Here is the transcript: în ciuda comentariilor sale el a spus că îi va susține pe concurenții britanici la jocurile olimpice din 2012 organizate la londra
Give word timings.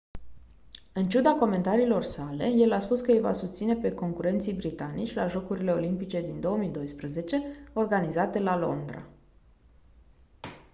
în 0.93 1.09
ciuda 1.09 1.31
comentariilor 1.31 2.03
sale 2.03 2.45
el 2.47 2.71
a 2.71 2.79
spus 2.79 2.99
că 3.01 3.11
îi 3.11 3.19
va 3.19 3.33
susține 3.33 3.75
pe 3.75 3.93
concurenții 3.93 4.53
britanici 4.53 5.13
la 5.13 5.27
jocurile 5.27 5.71
olimpice 5.71 6.21
din 6.21 6.39
2012 6.39 7.43
organizate 7.73 8.39
la 8.39 8.57
londra 8.57 9.05